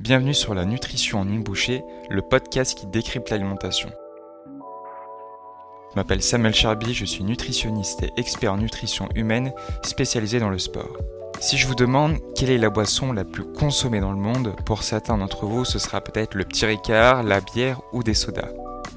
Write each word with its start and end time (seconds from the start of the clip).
Bienvenue 0.00 0.32
sur 0.32 0.54
la 0.54 0.64
nutrition 0.64 1.20
en 1.20 1.28
une 1.28 1.42
bouchée, 1.42 1.84
le 2.08 2.22
podcast 2.22 2.74
qui 2.74 2.86
décrypte 2.86 3.28
l'alimentation. 3.28 3.90
Je 5.90 5.96
m'appelle 5.96 6.22
Samuel 6.22 6.54
Charby, 6.54 6.94
je 6.94 7.04
suis 7.04 7.22
nutritionniste 7.22 8.04
et 8.04 8.10
expert 8.16 8.54
en 8.54 8.56
nutrition 8.56 9.10
humaine 9.14 9.52
spécialisé 9.82 10.40
dans 10.40 10.48
le 10.48 10.58
sport. 10.58 10.96
Si 11.40 11.58
je 11.58 11.66
vous 11.66 11.74
demande 11.74 12.16
quelle 12.34 12.48
est 12.48 12.56
la 12.56 12.70
boisson 12.70 13.12
la 13.12 13.26
plus 13.26 13.44
consommée 13.44 14.00
dans 14.00 14.12
le 14.12 14.16
monde, 14.16 14.56
pour 14.64 14.84
certains 14.84 15.18
d'entre 15.18 15.44
vous 15.44 15.66
ce 15.66 15.78
sera 15.78 16.00
peut-être 16.00 16.34
le 16.34 16.44
petit 16.44 16.64
ricard, 16.64 17.22
la 17.22 17.42
bière 17.42 17.82
ou 17.92 18.02
des 18.02 18.14
sodas. 18.14 18.48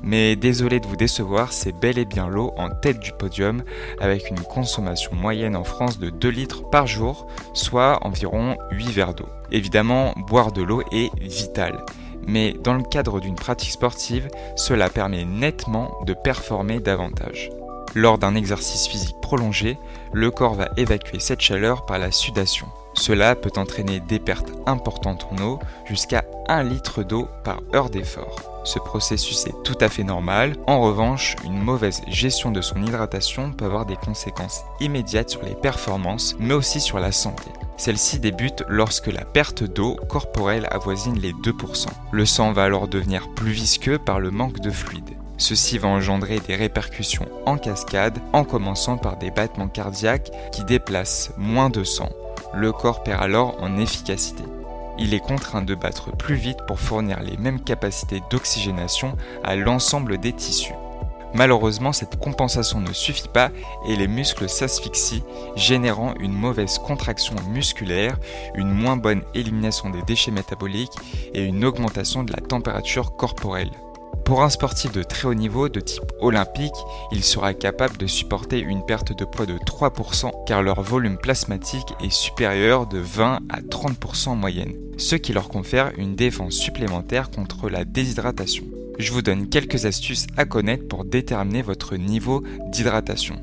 Mais 0.03 0.35
désolé 0.35 0.81
de 0.81 0.85
vous 0.85 0.97
décevoir, 0.97 1.53
c'est 1.53 1.71
bel 1.71 1.97
et 1.97 2.03
bien 2.03 2.27
l'eau 2.27 2.53
en 2.57 2.69
tête 2.69 2.99
du 2.99 3.13
podium, 3.13 3.63
avec 4.01 4.29
une 4.29 4.41
consommation 4.41 5.15
moyenne 5.15 5.55
en 5.55 5.63
France 5.63 5.97
de 5.97 6.09
2 6.09 6.29
litres 6.29 6.69
par 6.69 6.87
jour, 6.87 7.27
soit 7.53 8.05
environ 8.05 8.57
8 8.71 8.91
verres 8.91 9.13
d'eau. 9.13 9.29
Évidemment, 9.51 10.13
boire 10.27 10.51
de 10.51 10.61
l'eau 10.61 10.83
est 10.91 11.09
vital. 11.21 11.85
Mais 12.27 12.53
dans 12.63 12.73
le 12.73 12.83
cadre 12.83 13.21
d'une 13.21 13.35
pratique 13.35 13.71
sportive, 13.71 14.27
cela 14.57 14.89
permet 14.89 15.23
nettement 15.23 15.91
de 16.05 16.13
performer 16.13 16.81
davantage. 16.81 17.49
Lors 17.95 18.17
d'un 18.17 18.35
exercice 18.35 18.87
physique 18.87 19.21
prolongé, 19.21 19.77
le 20.11 20.31
corps 20.31 20.55
va 20.55 20.69
évacuer 20.77 21.19
cette 21.19 21.41
chaleur 21.41 21.85
par 21.85 21.99
la 21.99 22.11
sudation. 22.11 22.67
Cela 22.93 23.35
peut 23.35 23.51
entraîner 23.55 23.99
des 24.01 24.19
pertes 24.19 24.51
importantes 24.65 25.27
en 25.31 25.41
eau, 25.43 25.59
jusqu'à 25.85 26.25
1 26.49 26.63
litre 26.63 27.03
d'eau 27.03 27.27
par 27.43 27.61
heure 27.73 27.89
d'effort. 27.89 28.52
Ce 28.63 28.79
processus 28.79 29.45
est 29.47 29.63
tout 29.63 29.77
à 29.81 29.89
fait 29.89 30.03
normal. 30.03 30.55
En 30.67 30.81
revanche, 30.81 31.35
une 31.43 31.61
mauvaise 31.61 32.01
gestion 32.07 32.51
de 32.51 32.61
son 32.61 32.81
hydratation 32.81 33.51
peut 33.51 33.65
avoir 33.65 33.85
des 33.85 33.97
conséquences 33.97 34.63
immédiates 34.79 35.29
sur 35.29 35.43
les 35.43 35.55
performances, 35.55 36.35
mais 36.39 36.53
aussi 36.53 36.79
sur 36.79 36.99
la 36.99 37.11
santé. 37.11 37.51
Celle-ci 37.77 38.19
débute 38.19 38.63
lorsque 38.69 39.07
la 39.07 39.25
perte 39.25 39.63
d'eau 39.63 39.97
corporelle 40.07 40.67
avoisine 40.71 41.19
les 41.19 41.33
2%. 41.33 41.87
Le 42.11 42.25
sang 42.25 42.53
va 42.53 42.63
alors 42.63 42.87
devenir 42.87 43.27
plus 43.35 43.51
visqueux 43.51 43.97
par 43.97 44.19
le 44.19 44.31
manque 44.31 44.59
de 44.59 44.71
fluide. 44.71 45.17
Ceci 45.37 45.77
va 45.77 45.89
engendrer 45.89 46.39
des 46.39 46.55
répercussions 46.55 47.27
en 47.45 47.57
cascade, 47.57 48.19
en 48.31 48.43
commençant 48.43 48.97
par 48.97 49.17
des 49.17 49.31
battements 49.31 49.67
cardiaques 49.67 50.31
qui 50.51 50.63
déplacent 50.63 51.31
moins 51.37 51.69
de 51.69 51.83
sang. 51.83 52.09
Le 52.53 52.71
corps 52.71 53.03
perd 53.03 53.21
alors 53.21 53.61
en 53.61 53.77
efficacité. 53.77 54.43
Il 54.97 55.13
est 55.13 55.19
contraint 55.19 55.61
de 55.61 55.75
battre 55.75 56.15
plus 56.15 56.35
vite 56.35 56.59
pour 56.67 56.79
fournir 56.79 57.19
les 57.21 57.37
mêmes 57.37 57.61
capacités 57.61 58.21
d'oxygénation 58.29 59.17
à 59.43 59.55
l'ensemble 59.55 60.17
des 60.17 60.33
tissus. 60.33 60.73
Malheureusement, 61.33 61.93
cette 61.93 62.19
compensation 62.19 62.79
ne 62.79 62.93
suffit 62.93 63.27
pas 63.27 63.49
et 63.87 63.95
les 63.95 64.07
muscles 64.07 64.47
s'asphyxient, 64.47 65.23
générant 65.55 66.13
une 66.19 66.33
mauvaise 66.33 66.77
contraction 66.77 67.35
musculaire, 67.49 68.17
une 68.53 68.71
moins 68.71 68.97
bonne 68.97 69.23
élimination 69.33 69.89
des 69.89 70.03
déchets 70.03 70.31
métaboliques 70.31 70.95
et 71.33 71.43
une 71.43 71.65
augmentation 71.65 72.23
de 72.23 72.31
la 72.31 72.39
température 72.39 73.15
corporelle. 73.15 73.71
Pour 74.25 74.41
un 74.41 74.49
sportif 74.49 74.91
de 74.93 75.03
très 75.03 75.27
haut 75.27 75.33
niveau 75.33 75.67
de 75.67 75.81
type 75.81 76.11
olympique, 76.21 76.73
il 77.11 77.23
sera 77.23 77.53
capable 77.53 77.97
de 77.97 78.07
supporter 78.07 78.59
une 78.59 78.85
perte 78.85 79.15
de 79.15 79.25
poids 79.25 79.45
de 79.45 79.57
3% 79.57 80.31
car 80.47 80.63
leur 80.63 80.81
volume 80.81 81.17
plasmatique 81.17 81.93
est 82.01 82.11
supérieur 82.11 82.87
de 82.87 82.99
20 82.99 83.39
à 83.49 83.61
30% 83.61 84.29
en 84.29 84.35
moyenne, 84.35 84.75
ce 84.97 85.15
qui 85.15 85.33
leur 85.33 85.49
confère 85.49 85.91
une 85.97 86.15
défense 86.15 86.53
supplémentaire 86.53 87.31
contre 87.31 87.69
la 87.69 87.83
déshydratation. 87.83 88.63
Je 88.97 89.11
vous 89.11 89.21
donne 89.21 89.49
quelques 89.49 89.85
astuces 89.85 90.27
à 90.37 90.45
connaître 90.45 90.87
pour 90.87 91.03
déterminer 91.03 91.61
votre 91.61 91.97
niveau 91.97 92.43
d'hydratation. 92.67 93.35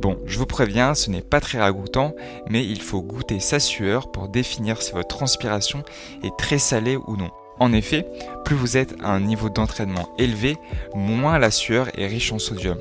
Bon, 0.00 0.18
je 0.26 0.38
vous 0.38 0.46
préviens, 0.46 0.94
ce 0.94 1.10
n'est 1.10 1.22
pas 1.22 1.40
très 1.40 1.58
ragoûtant, 1.58 2.14
mais 2.48 2.64
il 2.64 2.80
faut 2.80 3.02
goûter 3.02 3.38
sa 3.38 3.60
sueur 3.60 4.10
pour 4.10 4.28
définir 4.28 4.80
si 4.80 4.92
votre 4.92 5.08
transpiration 5.08 5.82
est 6.22 6.36
très 6.38 6.58
salée 6.58 6.96
ou 6.96 7.16
non. 7.16 7.30
En 7.58 7.72
effet, 7.72 8.06
plus 8.44 8.56
vous 8.56 8.76
êtes 8.76 8.94
à 9.02 9.12
un 9.12 9.20
niveau 9.20 9.48
d'entraînement 9.48 10.08
élevé, 10.18 10.56
moins 10.94 11.38
la 11.38 11.50
sueur 11.50 11.88
est 11.98 12.06
riche 12.06 12.32
en 12.32 12.38
sodium. 12.38 12.78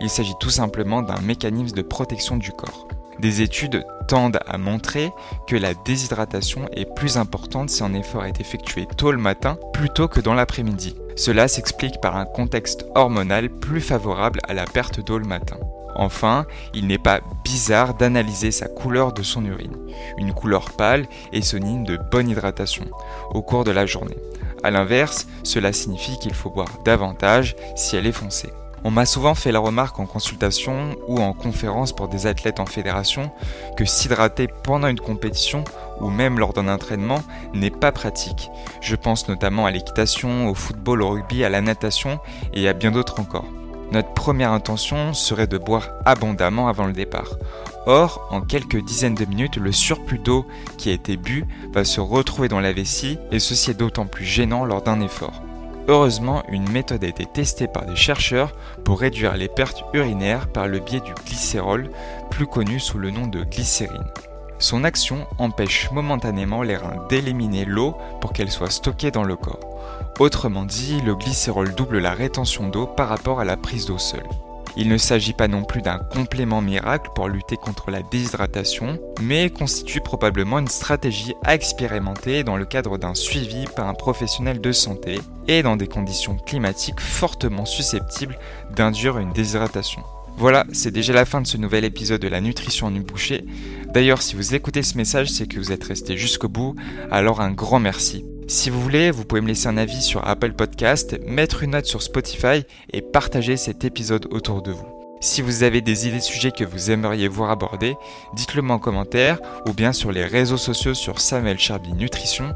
Il 0.00 0.08
s'agit 0.08 0.34
tout 0.40 0.50
simplement 0.50 1.02
d'un 1.02 1.20
mécanisme 1.20 1.76
de 1.76 1.82
protection 1.82 2.36
du 2.36 2.50
corps. 2.52 2.88
Des 3.18 3.42
études 3.42 3.84
tendent 4.08 4.40
à 4.46 4.58
montrer 4.58 5.10
que 5.46 5.56
la 5.56 5.74
déshydratation 5.74 6.68
est 6.72 6.92
plus 6.94 7.18
importante 7.18 7.70
si 7.70 7.84
un 7.84 7.94
effort 7.94 8.24
est 8.24 8.40
effectué 8.40 8.86
tôt 8.96 9.12
le 9.12 9.18
matin 9.18 9.58
plutôt 9.72 10.08
que 10.08 10.20
dans 10.20 10.34
l'après-midi. 10.34 10.96
Cela 11.14 11.46
s'explique 11.46 12.00
par 12.00 12.16
un 12.16 12.24
contexte 12.24 12.86
hormonal 12.94 13.50
plus 13.50 13.80
favorable 13.80 14.40
à 14.48 14.54
la 14.54 14.64
perte 14.64 15.04
d'eau 15.04 15.18
le 15.18 15.26
matin. 15.26 15.58
Enfin, 15.94 16.46
il 16.74 16.86
n'est 16.86 16.98
pas 16.98 17.20
bizarre 17.44 17.94
d'analyser 17.94 18.50
sa 18.50 18.68
couleur 18.68 19.12
de 19.12 19.22
son 19.22 19.44
urine. 19.44 19.76
Une 20.18 20.32
couleur 20.32 20.70
pâle 20.70 21.06
est 21.32 21.42
synonyme 21.42 21.84
de 21.84 21.98
bonne 22.10 22.28
hydratation 22.28 22.86
au 23.30 23.42
cours 23.42 23.64
de 23.64 23.70
la 23.70 23.86
journée. 23.86 24.16
A 24.62 24.70
l'inverse, 24.70 25.26
cela 25.42 25.72
signifie 25.72 26.18
qu'il 26.18 26.34
faut 26.34 26.50
boire 26.50 26.78
davantage 26.84 27.56
si 27.76 27.96
elle 27.96 28.06
est 28.06 28.12
foncée. 28.12 28.52
On 28.84 28.90
m'a 28.90 29.06
souvent 29.06 29.36
fait 29.36 29.52
la 29.52 29.60
remarque 29.60 30.00
en 30.00 30.06
consultation 30.06 30.96
ou 31.06 31.20
en 31.20 31.32
conférence 31.32 31.92
pour 31.92 32.08
des 32.08 32.26
athlètes 32.26 32.58
en 32.58 32.66
fédération 32.66 33.30
que 33.76 33.84
s'hydrater 33.84 34.48
pendant 34.64 34.88
une 34.88 34.98
compétition 34.98 35.62
ou 36.00 36.10
même 36.10 36.40
lors 36.40 36.52
d'un 36.52 36.66
entraînement 36.66 37.22
n'est 37.54 37.70
pas 37.70 37.92
pratique. 37.92 38.50
Je 38.80 38.96
pense 38.96 39.28
notamment 39.28 39.66
à 39.66 39.70
l'équitation, 39.70 40.48
au 40.48 40.54
football, 40.54 41.02
au 41.02 41.10
rugby, 41.10 41.44
à 41.44 41.48
la 41.48 41.60
natation 41.60 42.18
et 42.54 42.68
à 42.68 42.72
bien 42.72 42.90
d'autres 42.90 43.20
encore. 43.20 43.46
Notre 43.92 44.14
première 44.14 44.52
intention 44.52 45.12
serait 45.12 45.46
de 45.46 45.58
boire 45.58 45.90
abondamment 46.06 46.66
avant 46.66 46.86
le 46.86 46.94
départ. 46.94 47.36
Or, 47.84 48.26
en 48.30 48.40
quelques 48.40 48.82
dizaines 48.82 49.14
de 49.14 49.26
minutes, 49.26 49.58
le 49.58 49.70
surplus 49.70 50.18
d'eau 50.18 50.46
qui 50.78 50.88
a 50.88 50.94
été 50.94 51.18
bu 51.18 51.44
va 51.74 51.84
se 51.84 52.00
retrouver 52.00 52.48
dans 52.48 52.60
la 52.60 52.72
vessie 52.72 53.18
et 53.30 53.38
ceci 53.38 53.72
est 53.72 53.74
d'autant 53.74 54.06
plus 54.06 54.24
gênant 54.24 54.64
lors 54.64 54.80
d'un 54.80 55.02
effort. 55.02 55.42
Heureusement, 55.88 56.42
une 56.48 56.70
méthode 56.70 57.04
a 57.04 57.08
été 57.08 57.26
testée 57.26 57.66
par 57.66 57.84
des 57.84 57.96
chercheurs 57.96 58.54
pour 58.82 59.00
réduire 59.00 59.36
les 59.36 59.48
pertes 59.48 59.84
urinaires 59.92 60.48
par 60.48 60.68
le 60.68 60.78
biais 60.78 61.00
du 61.00 61.12
glycérol, 61.26 61.90
plus 62.30 62.46
connu 62.46 62.80
sous 62.80 62.96
le 62.96 63.10
nom 63.10 63.26
de 63.26 63.44
glycérine. 63.44 64.10
Son 64.58 64.84
action 64.84 65.26
empêche 65.36 65.90
momentanément 65.90 66.62
les 66.62 66.76
reins 66.76 67.04
d'éliminer 67.10 67.66
l'eau 67.66 67.94
pour 68.22 68.32
qu'elle 68.32 68.50
soit 68.50 68.70
stockée 68.70 69.10
dans 69.10 69.24
le 69.24 69.36
corps. 69.36 69.71
Autrement 70.18 70.64
dit, 70.64 71.00
le 71.00 71.14
glycérol 71.14 71.74
double 71.74 71.98
la 71.98 72.12
rétention 72.12 72.68
d'eau 72.68 72.86
par 72.86 73.08
rapport 73.08 73.40
à 73.40 73.44
la 73.44 73.56
prise 73.56 73.86
d'eau 73.86 73.98
seule. 73.98 74.28
Il 74.76 74.88
ne 74.88 74.96
s'agit 74.96 75.34
pas 75.34 75.48
non 75.48 75.64
plus 75.64 75.82
d'un 75.82 75.98
complément 75.98 76.62
miracle 76.62 77.10
pour 77.14 77.28
lutter 77.28 77.56
contre 77.56 77.90
la 77.90 78.00
déshydratation, 78.00 78.98
mais 79.20 79.50
constitue 79.50 80.00
probablement 80.00 80.58
une 80.58 80.68
stratégie 80.68 81.34
à 81.44 81.54
expérimenter 81.54 82.42
dans 82.42 82.56
le 82.56 82.64
cadre 82.64 82.96
d'un 82.96 83.14
suivi 83.14 83.66
par 83.76 83.86
un 83.86 83.94
professionnel 83.94 84.60
de 84.62 84.72
santé 84.72 85.20
et 85.46 85.62
dans 85.62 85.76
des 85.76 85.88
conditions 85.88 86.36
climatiques 86.36 87.00
fortement 87.00 87.66
susceptibles 87.66 88.38
d'induire 88.74 89.18
une 89.18 89.32
déshydratation. 89.32 90.02
Voilà, 90.38 90.64
c'est 90.72 90.90
déjà 90.90 91.12
la 91.12 91.26
fin 91.26 91.42
de 91.42 91.46
ce 91.46 91.58
nouvel 91.58 91.84
épisode 91.84 92.22
de 92.22 92.28
la 92.28 92.40
nutrition 92.40 92.86
en 92.86 92.94
une 92.94 93.02
bouchée. 93.02 93.44
D'ailleurs, 93.92 94.22
si 94.22 94.36
vous 94.36 94.54
écoutez 94.54 94.82
ce 94.82 94.96
message, 94.96 95.30
c'est 95.30 95.46
que 95.46 95.58
vous 95.58 95.72
êtes 95.72 95.84
resté 95.84 96.16
jusqu'au 96.16 96.48
bout, 96.48 96.74
alors 97.10 97.42
un 97.42 97.50
grand 97.50 97.78
merci. 97.78 98.24
Si 98.52 98.68
vous 98.68 98.82
voulez, 98.82 99.10
vous 99.10 99.24
pouvez 99.24 99.40
me 99.40 99.48
laisser 99.48 99.68
un 99.68 99.78
avis 99.78 100.02
sur 100.02 100.28
Apple 100.28 100.52
Podcast, 100.52 101.18
mettre 101.26 101.62
une 101.62 101.70
note 101.70 101.86
sur 101.86 102.02
Spotify 102.02 102.64
et 102.92 103.00
partager 103.00 103.56
cet 103.56 103.82
épisode 103.86 104.28
autour 104.30 104.60
de 104.60 104.72
vous. 104.72 104.86
Si 105.22 105.40
vous 105.40 105.62
avez 105.62 105.80
des 105.80 106.06
idées 106.06 106.18
de 106.18 106.22
sujets 106.22 106.50
que 106.50 106.62
vous 106.62 106.90
aimeriez 106.90 107.28
voir 107.28 107.50
aborder, 107.50 107.96
dites-le 108.34 108.60
moi 108.60 108.76
en 108.76 108.78
commentaire 108.78 109.40
ou 109.66 109.72
bien 109.72 109.94
sur 109.94 110.12
les 110.12 110.26
réseaux 110.26 110.58
sociaux 110.58 110.92
sur 110.92 111.18
Samuel 111.18 111.58
Charby 111.58 111.94
Nutrition. 111.94 112.52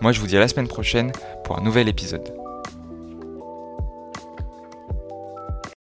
Moi 0.00 0.12
je 0.12 0.20
vous 0.20 0.28
dis 0.28 0.36
à 0.36 0.40
la 0.40 0.46
semaine 0.46 0.68
prochaine 0.68 1.10
pour 1.42 1.58
un 1.58 1.62
nouvel 1.62 1.88
épisode. 1.88 2.32